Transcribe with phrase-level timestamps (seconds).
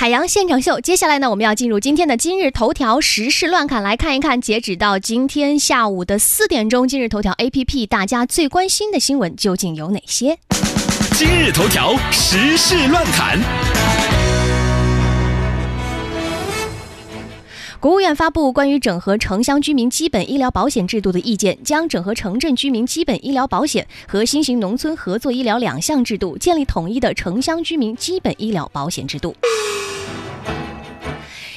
[0.00, 10.38] 海洋现场秀，接下来呢，我们要进入今天的今日头条时事乱侃，来看一看，截止到今天下午的四点钟，今日头条 APP 大家最关心的新闻究竟有哪些？
[11.12, 13.38] 今日头条时事乱侃。
[17.80, 29.34] 国务院发布关于整合城乡居民基本医疗保险制度的意见，将整合城镇居民基本医疗保险和新型农村合作医疗两项制度，建立统一的城乡居民基本医疗保险制度。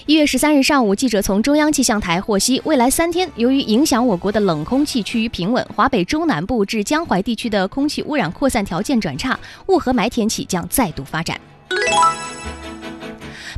[0.05, 11.37] 一月十三日上午，记者从中央气象台获悉，未来三天，由于影响我国的冷空气趋于平稳，华北中南部至江淮地区的空气污染扩散条件转差，雾和霾天气将再度发展。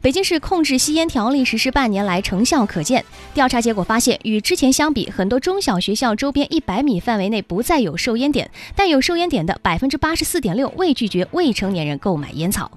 [0.06, 3.04] 北京市控制吸烟条例实施半年来成效可见。
[3.34, 12.70] 调查结果发现，与之前相比，很多中小学校周边一百米范围内不再有售烟点，但有售烟点的百分之八十四点六未拒绝未成年人购买烟草。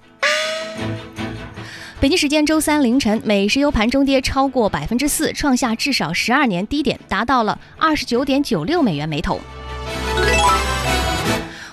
[2.01, 9.39] 北京时间周三凌晨，美石油盘中跌超过百分之四，创下至少十二年低点，达到了二十九点九六美元每桶。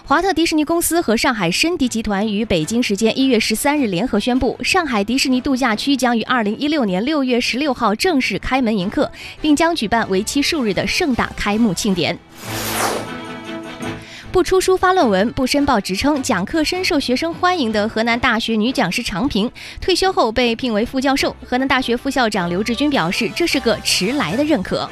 [0.07, 9.11] 华特迪士尼公司和上海申迪集团于北京时间一月十三日联合宣布，上海迪士尼度假区将于二零一六年六月十六号正式开门迎客，
[9.41, 12.15] 并将举办为期数日的盛大开幕庆典。
[14.31, 21.35] 不出书发论文，不申报职称，讲课深受学生欢迎的河南大学女讲师常平，退休后被聘为副教授。
[21.43, 24.87] 河南大学副校长刘志军表示，这是个迟来的认可。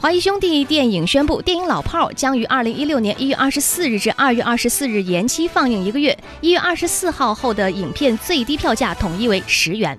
[0.00, 6.16] 华谊兄弟电影宣布，电影《老炮儿》将于二零一六年一月二十四日至二月二十四日延期放映一个月。
[6.40, 9.98] 一月二十四号后的影片最低票价统一为十元。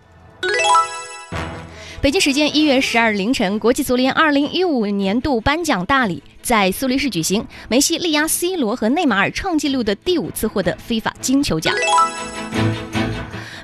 [2.01, 11.75] 北京时间一月十二日凌晨，国际足联二零一五年度颁奖大礼在苏黎世举行，梅西力压 C 罗和内马尔，创纪录的第五次获得非法金球奖。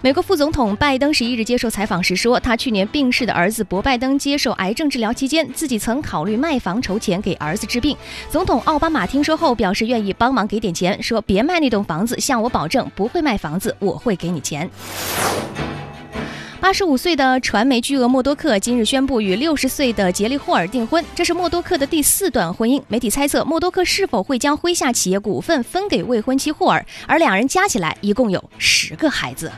[0.01, 7.97] 美国副总统拜登十一日接受采访时说，他去年病逝的儿子博拜登接受癌症治疗期间，自己曾考虑卖房筹钱给儿子治病。
[8.29, 14.69] 总统奥巴马听说后表示愿意帮忙给点钱，说别卖那栋房子，向我保证不会卖房子，我会给你钱。
[16.67, 22.83] 八十五岁的传媒巨鳄默多克今日宣布与六十岁的杰利霍尔订婚，这是默多克的第四段婚姻。
[22.89, 29.49] 媒体猜测默多克是否会将麾下企业股份分给未婚妻霍尔，而两人加起来一共有十个孩子。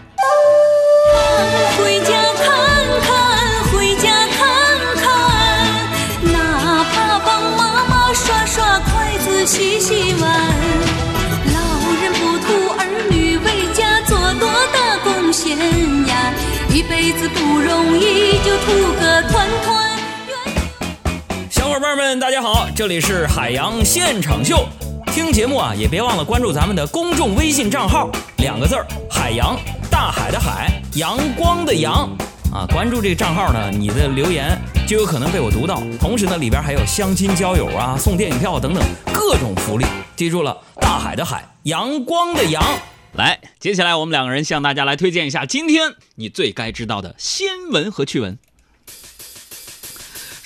[22.20, 24.68] 大家好，这里是海洋现场秀。
[25.06, 28.10] 听节目啊，也别忘了关注咱们的公众微信账号，
[28.40, 29.58] 两个字儿：海洋，
[29.90, 32.10] 大海的海，阳光的阳。
[32.52, 35.82] 啊，关注这个账号呢，你的留言就有可能被我读到。
[35.98, 39.86] 同时呢，里边还有相亲交友啊，送电影票等等各种福利。
[40.18, 42.62] 记住了，大海的海，阳光的阳。
[43.14, 48.38] 来，接下来我们两个人向大家来推荐一下今天你最该知道的新闻和趣闻。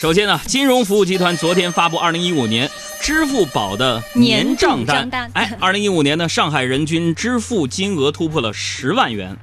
[0.04, 2.70] 首先呢，金融服务集团昨天发布二零一五年
[3.00, 5.10] 支付宝的年账单。
[5.32, 9.38] 哎，二零一五年呢，上海人均支付金额突破了十万元。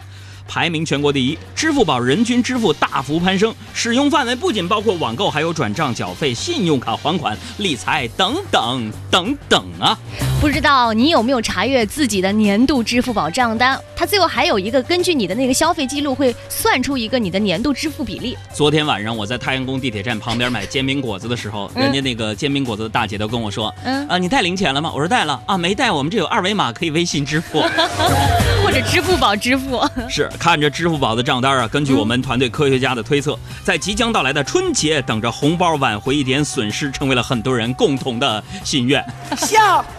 [0.50, 9.96] 排名全国第一，支付宝人均支付大幅攀升，使用范围不仅包括网购，还有转账、缴费、信用卡还款、理财等等等等啊！
[10.40, 13.78] 不知道你有没有查阅自己的年度支付宝账单？
[13.94, 18.36] 它最后还有一个根据你的那个消费记录，会算出一个你的年度支付比例。
[18.52, 27.62] 昨天晚上我在太阳宫地铁站旁边买煎饼果子的时候，人家那个煎饼果子的大姐都跟我说：“嗯啊，你带零钱了吗？”我说带了啊，没带，我们这有二维码可以微信支付，
[28.82, 29.80] 支付宝支付。
[30.08, 30.28] 是。
[30.38, 39.04] 看着支付宝的账单啊，根据我们团队科学家的推测，在即将到来的春节，等着红包挽回一点损失，成为了很多人共同的心愿。
[39.36, 39.84] 笑。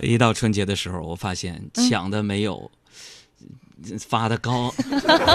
[0.00, 2.70] 一到春节的时候，我发现抢的没有。
[4.08, 4.72] 发的高，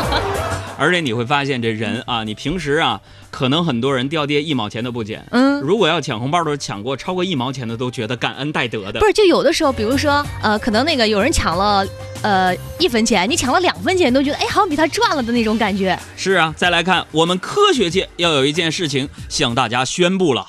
[0.78, 3.00] 而且你会发现这人啊，你平时啊，
[3.30, 9.00] 可能很多人掉跌一毛钱都不捡，嗯，如果要抢红包的时候抢过超过一毛钱的，都觉得感恩戴德的。
[9.00, 11.86] 不是，就有的时候，比如说，呃，可能那个有人抢了，
[12.24, 15.98] 呃，一分钱，你抢了两分钱，都觉得哎，好像比他赚了的那种感觉。
[16.18, 20.48] 是啊，再来看我们科学界要有一件事情向大家宣布了，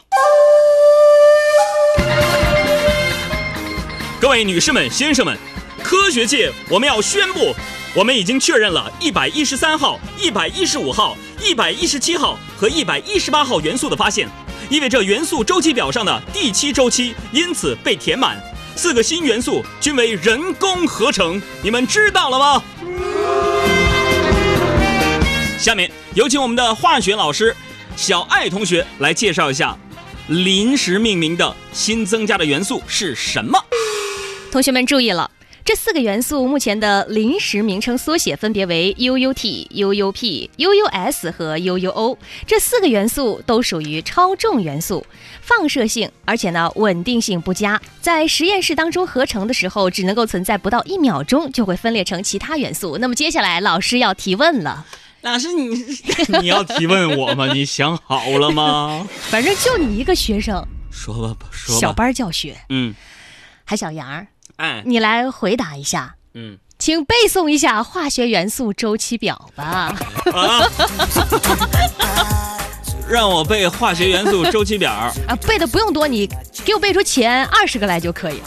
[4.18, 5.36] 各位女士们、先生们，
[5.82, 7.54] 科学界我们要宣布。
[7.94, 14.26] 我们已经确认了一百一十三号、一百一十五号、一百一十七号和一百一十八号元素的发现，
[14.70, 18.42] 意味着元素周期表上的第七周期因此被填满。
[18.74, 22.62] 四个新元素均为人工合成，你们知道了吗？
[25.58, 27.54] 下面有请我们的化学老师
[27.94, 29.76] 小爱同学来介绍一下
[30.28, 33.62] 临时命名的新增加的元素是什么。
[34.50, 35.30] 同学们注意了。
[35.64, 42.16] 这四个元素目前的临时名称缩写分别为 UUT、UUP、UUS 和 UUO。
[42.44, 45.06] 这四个元素都属于超重元素，
[45.40, 52.98] 放射性，而且呢稳定性不佳，在实验室当中合成的时候只能够存在不到一秒钟，就会分裂成其他元素。
[52.98, 54.84] 那么接下来老师要提问了，
[55.20, 55.68] 老师你
[56.42, 57.52] 你要提问我吗？
[57.52, 59.06] 你想好了吗？
[59.30, 61.80] 反正就你一个学生，说吧，说吧。
[61.80, 62.92] 小班教学，嗯，
[63.64, 64.26] 还小杨儿。
[64.56, 66.16] 哎，你来回答一下。
[66.34, 69.94] 嗯，请背诵一下化学元素周期表吧。
[70.32, 70.64] 啊，
[73.08, 76.28] 让我背化学元素周期表啊，背的不用多，你
[76.64, 78.40] 给我背出前二十个来就可以。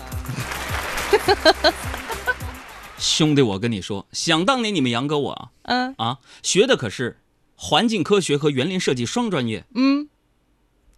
[2.97, 7.19] 兄弟，我跟你说，想当年你们杨哥我，嗯啊，学的可是
[7.55, 9.65] 环境科学和园林设计双专业。
[9.75, 10.07] 嗯。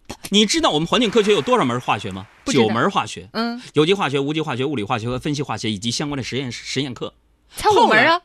[0.30, 2.26] 你知道我们环境科学有多少门化学吗？
[2.46, 7.14] 九门化学，嗯，有机化学、无机化学、物理化学和分析化学以及相关的实验实验课，
[7.54, 8.20] 才五门啊，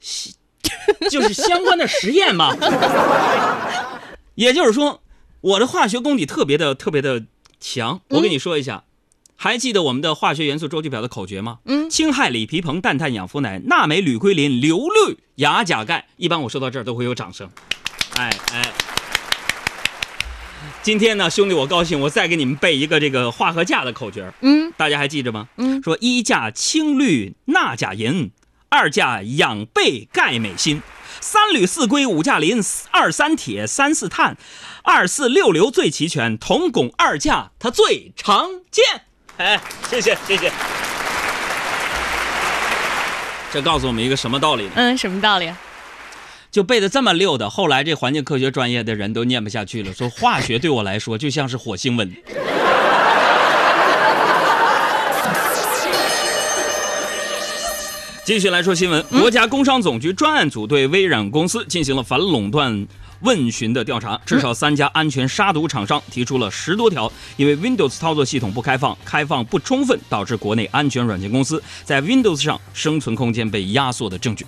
[1.10, 2.54] 就是相关的实验嘛。
[4.34, 5.02] 也就是说，
[5.40, 7.24] 我的化学功底特别的特别的
[7.58, 8.02] 强。
[8.08, 8.84] 我跟你说一下，
[9.36, 11.60] 还记得我们的化学元素周期表的口诀吗？
[11.64, 16.08] 嗯，氢氦锂铍硼氮碳氧氟氖钠镁铝硅磷硫氯氩钾钙。
[16.18, 17.48] 一般我说到这儿都会有掌声。
[18.16, 18.72] 哎哎。
[20.82, 24.32] 今天呢，兄弟，我高兴，我再给你们背一个这个化合价的口诀。
[24.40, 25.48] 嗯，大家还记着吗？
[25.56, 28.30] 嗯，说一价氢氯钠钾银，
[28.68, 30.80] 二价氧钡钙镁锌，
[31.20, 34.36] 三铝四硅五价磷，二三铁三四碳，
[34.82, 38.84] 二四六硫最齐全，铜汞二价它最常见。
[39.38, 39.60] 哎，
[39.90, 40.52] 谢谢谢谢。
[43.52, 44.72] 这告诉我们一个什么道理呢？
[44.76, 45.50] 嗯，什么道理？
[46.56, 52.10] 就背的这么溜的，后来这环境科学专业的人都念不下去了，说化学对我来说就像是火星文。
[58.24, 62.88] 继续来说新闻，国家工商总局专案组对微软公司进行了反垄断
[63.20, 74.46] 问询的调查，至少三家安全杀毒厂商提出了十多条因为 Windows 操作系统不开放、开放不充分，导致国内安全软件公司在 Windows 上生存空间被压缩的证据。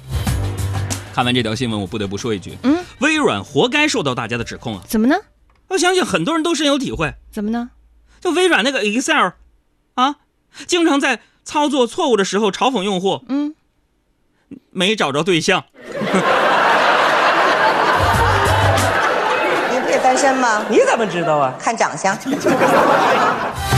[1.19, 4.85] 看完这条新闻，我不得不说一句：嗯，微软活该受到大家的指控啊！
[4.87, 5.17] 怎么呢？
[5.67, 7.13] 我相信很多人都深有体会。
[7.33, 7.71] 怎么呢？
[8.21, 9.31] 就微软那个 Excel，
[9.95, 10.15] 啊，
[10.69, 13.25] 经常在操作错误的时候嘲讽用户。
[13.29, 13.57] 嗯，
[14.71, 15.65] 没找着对象。
[19.73, 20.65] 你不也单身吗？
[20.71, 21.53] 你怎么知道啊？
[21.59, 22.17] 看长相。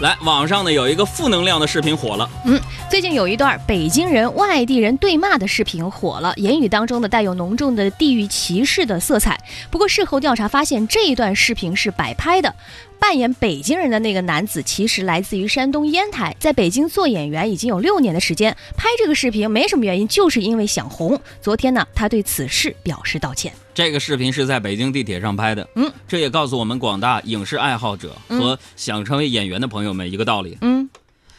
[0.00, 2.28] 来，网上呢有一个负能量的视频火了。
[2.46, 2.58] 嗯，
[2.88, 9.38] 最近有一段北京人、外地人对骂的视频火了，言语当中呢带有浓重的地域歧视的色彩。
[9.70, 12.54] 不过事后调查发现，这一段视频是摆拍的。
[12.98, 18.56] 扮演北京人的那个男子其实来自于山东烟台，在北京做演员已经有六年的时间。
[18.76, 21.20] 拍这个视频没什么原因，就是因为想红。
[21.42, 23.52] 昨天呢，他对此事表示道歉。
[23.86, 30.88] 这个视频是在北京地铁上拍的，嗯，这也告诉我们广大影视爱好者和想成为演员的朋友们一个道理，嗯，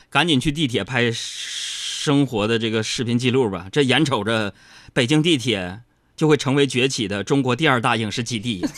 [0.09, 3.67] 赶紧去地铁拍生活的这个视频记录吧。
[3.71, 4.53] 这眼瞅着
[4.91, 5.81] 北京地铁
[6.17, 8.65] 就会成为崛起的中国第二大影视基地。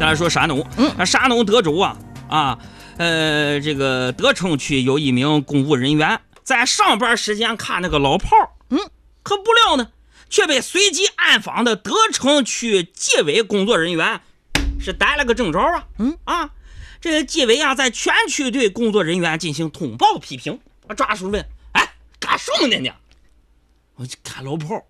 [0.00, 1.96] 再来说沙农，嗯，沙农德州啊，
[2.28, 2.58] 啊，
[2.96, 8.78] 呃，这个德城区有一名公务人员在上班时间看那个老炮儿，嗯，
[9.22, 9.88] 可不料呢，
[10.30, 14.20] 却被随即暗访的德城区纪委工作人员
[14.80, 16.50] 是逮了个正着啊，嗯啊，
[17.00, 20.60] 这个纪委啊，在全区对工作人员进行通报批评。
[20.96, 22.90] 抓叔问，哎，干什么呢你？
[23.96, 24.84] 我去看老炮儿，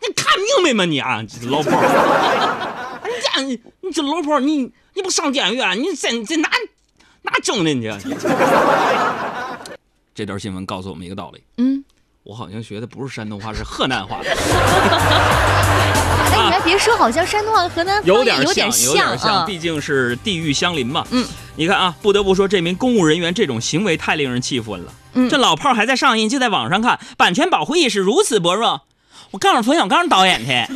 [0.00, 2.98] 你看明白吗你啊， 老炮儿。
[3.44, 6.48] 你你这老婆，你你不上监狱，你在在哪
[7.22, 7.90] 哪整的你？
[10.14, 11.42] 这段新闻告诉我们一个道理。
[11.56, 11.82] 嗯，
[12.24, 14.20] 我好像学的不是山东话，是河南话。
[16.32, 21.04] 哎，你还别说，好像山东话和河南有点有点像，有点像，毕竟是地域相邻嘛。
[21.10, 21.26] 嗯，
[21.56, 24.92] 你看啊，不得不说，这名公务人员这种行为太令人气愤了。
[25.14, 28.82] 嗯，这老炮儿还在上映，就在网上看，版权保护意识如此薄弱。
[29.32, 30.64] 我告诉冯小刚导演去。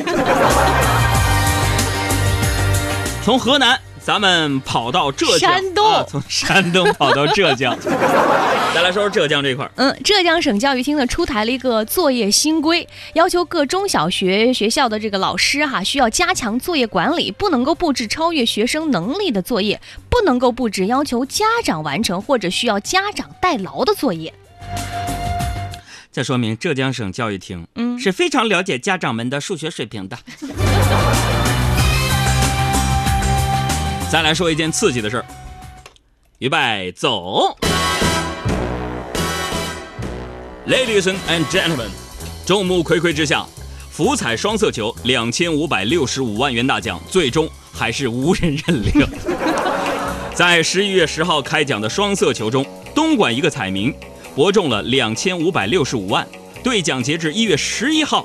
[3.24, 7.76] 从河南咱们跑到浙江，山东，从山东跑到浙江。
[8.72, 9.70] 再来说说浙江这块儿。
[9.74, 24.32] 嗯，浙江省教育厅呢出台了一个作业新规，要求各中小学学校的这个老师哈，需要加强作业管理，不能够布置超越学生能力的作业，不能够布置要求家长完成或者需要家长代劳的作业。
[26.12, 30.16] 这说明浙江省教育厅嗯是非常了解家长们的数学水平的。
[34.08, 35.24] 再来说一件刺激的事儿，
[36.38, 37.56] 预备走
[40.68, 41.88] ，Ladies and gentlemen，
[42.46, 43.44] 众目睽睽之下，
[43.90, 48.92] 福彩双色球两千五百六十五万元大奖最终还是无人认领。
[50.32, 53.92] 在十一月十号开奖的双色球中，东莞一个彩民
[54.36, 56.24] 博中了两千五百六十五万，
[56.62, 58.24] 兑奖截至一月十一号。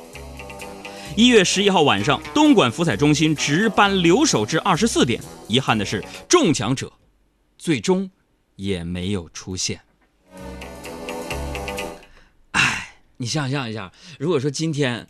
[1.15, 5.21] 一月十一号晚上，东莞福彩中心值班留守至二十四点。
[5.47, 6.91] 遗憾的是，中奖者
[7.57, 8.09] 最终
[8.55, 9.81] 也没有出现。
[12.51, 15.07] 哎，你想象一下，如果说今天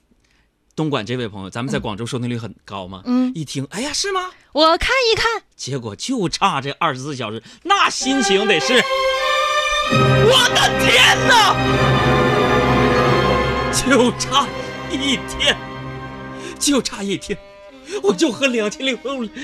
[0.76, 3.04] 东莞这位朋友，咱们在广州收听率很高吗？
[3.06, 4.32] 嗯，一听，哎呀，是吗？
[4.54, 8.74] 我看一看，结果就差这二十四小时，那心情得是，
[9.94, 11.56] 我的天哪，
[13.72, 14.48] 就差
[14.92, 15.56] 一天。
[16.62, 17.38] 就差一天，
[18.04, 18.98] 我就和两千零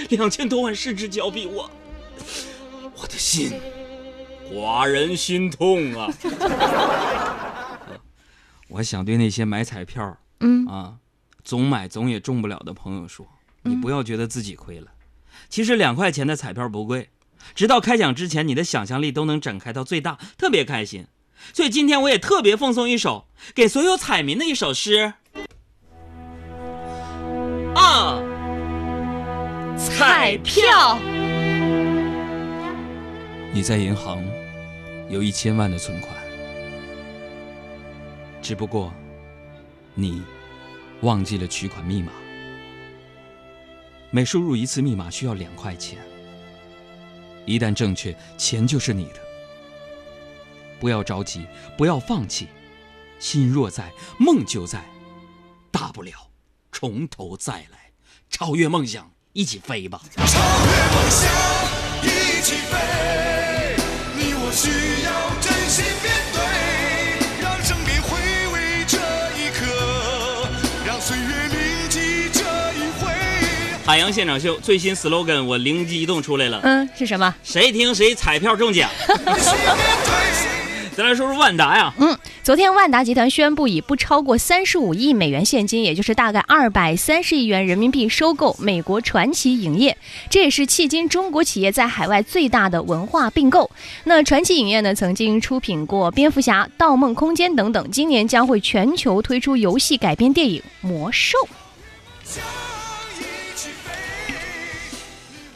[0.09, 1.69] 两千多万失之交臂，我
[2.95, 3.51] 我的心
[4.51, 6.13] 寡人心痛啊！
[8.69, 10.95] 我想对那些买彩票，嗯啊，
[11.43, 13.27] 总买总也中不了的朋友说，
[13.63, 14.87] 你不要觉得自己亏了，
[15.49, 17.09] 其实两块钱的彩票不贵，
[17.55, 21.07] 直到开奖之前，你的想象力都能展开到最大，特别开心。
[21.53, 25.13] 所以今天我也特别奉送一首给所有彩民的一首诗。
[29.77, 30.99] 彩票，
[33.53, 34.23] 你在银行
[35.09, 36.15] 有一千万的存款，
[38.41, 38.93] 只不过
[39.95, 40.21] 你
[41.01, 42.11] 忘记了取款密码。
[44.11, 45.97] 每输入一次密码需要两块钱，
[47.45, 49.19] 一旦正确，钱就是你的。
[50.79, 51.45] 不要着急，
[51.77, 52.47] 不要放弃，
[53.19, 54.83] 心若在，梦就在，
[55.71, 56.11] 大不了。
[56.71, 57.86] 从头再来，
[58.29, 59.99] 超越梦想，一起飞吧！
[60.15, 60.25] 超越
[60.93, 61.29] 梦想，
[62.03, 62.77] 一起飞。
[64.15, 64.69] 你我需
[65.03, 65.09] 要
[65.41, 66.39] 真心面对，
[67.41, 68.17] 让生命回
[68.53, 68.97] 味这
[69.37, 70.49] 一刻，
[70.85, 72.41] 让岁月铭记这
[72.73, 73.11] 一回。
[73.85, 76.59] 海洋现场秀最新 slogan，我灵机一动出来了。
[76.63, 77.33] 嗯，是什么？
[77.43, 78.89] 谁听谁彩票中奖。
[80.95, 82.17] 再来说说万达呀，嗯，
[82.47, 89.97] 昨天万达集团宣布以不超过三十五亿美元现金，也就是大概二百三十亿元人民币收购美国传奇影业，
[90.29, 93.69] 这也是迄今中国企业在海外最大的文化并购。
[94.05, 101.37] 那传奇影业呢，曾经出品过《蝙蝠侠》《盗梦空间》等等，今年将会全球推出游戏改编电影《魔兽》。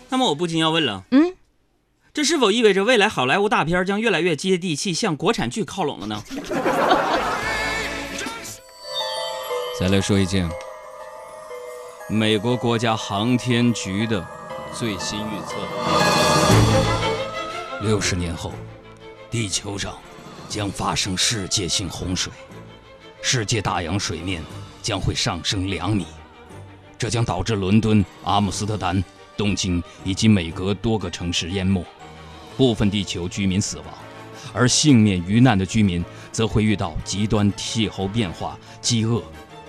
[0.09, 1.31] 那么我不禁要问了，嗯。
[2.13, 6.21] 这是否意味着未来好莱坞大片将越来越接地气，向国产剧靠拢了呢？
[9.79, 10.49] 再来说一件
[12.09, 14.27] 美国国家航天局的
[14.73, 15.55] 最新预测：
[17.81, 18.51] 六十年后，
[19.29, 19.97] 地球上
[20.49, 22.33] 将发生世界性洪水，
[23.21, 24.43] 世界大洋水面
[24.81, 26.05] 将会上升两米，
[26.97, 29.01] 这将导致伦敦、阿姆斯特丹、
[29.37, 31.81] 东京以及美国多个城市淹没。
[32.61, 33.87] 部分地球居民死亡，
[34.53, 39.19] 而幸免于难的居民则会遇到极端气候变化、饥饿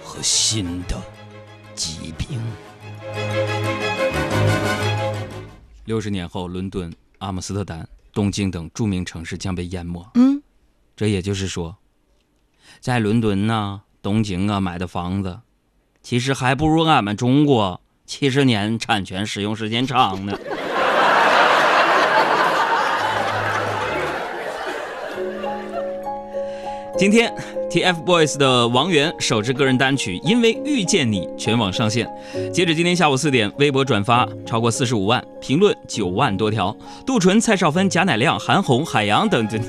[0.05, 1.01] 和新的
[1.75, 2.39] 疾病。
[5.87, 10.07] 六十年后，伦敦、阿姆斯特丹、东京等著名城市将被淹没。
[10.13, 10.43] 嗯，
[10.95, 11.79] 这也就是说，
[12.79, 15.41] 在伦敦呐、东京啊买的房子，
[16.03, 20.39] 其实还不如俺们中国七十年产权使用时间长呢。
[27.02, 27.35] 今天
[27.68, 32.09] ，TFBOYS 的王源首支个人单曲《因为遇见你》全网上线。
[32.54, 36.73] 截止今天下午四点，微博转发超过四十五万，评论九万多条。
[37.04, 39.61] 杜淳、蔡少芬、贾乃亮、韩红、海洋等 等，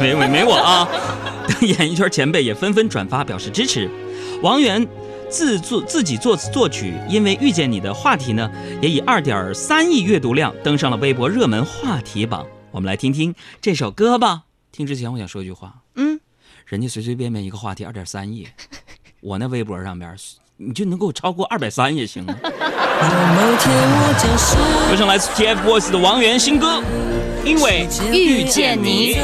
[0.00, 0.88] 没没没我啊！
[1.46, 3.86] 等演艺圈前辈也纷纷转发表示支持。
[4.40, 4.88] 王源
[5.28, 8.50] 自作自己作词作曲，《因为遇见你》的话题呢，
[8.80, 12.46] 也以二点三亿阅读量登上了微博热门话题榜。
[12.70, 14.44] 我们来听听这首歌吧。
[14.72, 15.82] 听之前，我想说一句话。
[15.96, 16.21] 嗯。
[16.66, 18.48] 人家随随便便一个话题二点三亿，
[19.20, 20.10] 我那微博上边，
[20.56, 22.24] 你就能够超过二百三也行。
[24.90, 26.82] 有请来自 TFBOYS 的王源新歌，
[27.44, 29.16] 因为遇见你。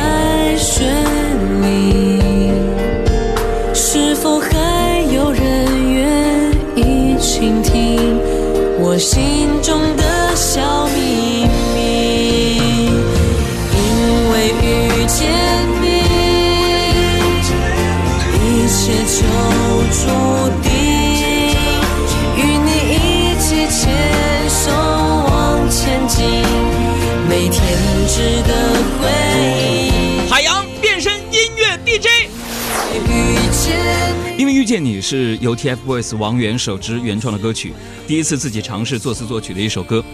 [34.69, 37.73] 见你是由 TFBOYS 王源首支原创的歌曲，
[38.07, 40.05] 第一次自己尝试作词作曲的一首歌。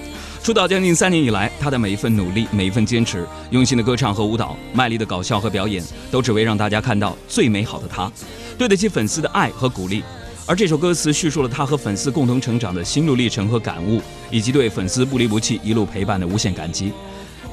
[0.44, 8.08] 出道将近三年以来，他的每一份努力、每一份坚持、用心的歌唱和舞蹈、卖力的搞笑和表演，都只为让大家看到最美好的他，
[8.56, 10.04] 对得起粉丝的爱和鼓励。
[10.46, 16.92] 而这首歌词叙述了他和粉丝共同成长的心路历程和感悟，以及对粉丝不离不弃、一路陪伴的无限感激。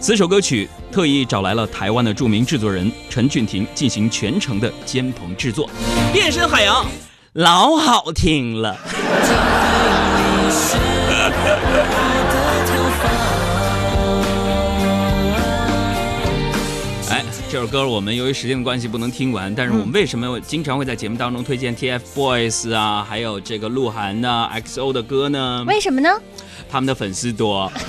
[0.02, 5.70] 此首歌曲特意找来了台湾的著名制作人陈俊廷进行全程的监棚制作，
[6.12, 6.84] 《变身海洋》
[7.34, 8.76] 老好听了。
[17.12, 25.64] 哎，这首歌我们由于时间的关系不能听完，但是我们为什么经常会在节目当中推荐 TFBOYS 啊，还有这个鹿晗啊 XO 的歌呢？
[25.68, 26.10] 为什么呢？
[26.68, 27.72] 他们的粉丝多。